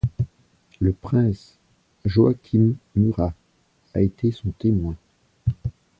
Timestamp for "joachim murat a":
2.05-4.01